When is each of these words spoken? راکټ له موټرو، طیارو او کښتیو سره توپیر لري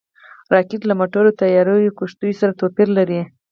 راکټ 0.53 0.81
له 0.89 0.93
موټرو، 0.99 1.37
طیارو 1.41 1.75
او 1.85 1.95
کښتیو 1.99 2.37
سره 2.41 2.57
توپیر 2.59 2.87
لري 2.97 3.21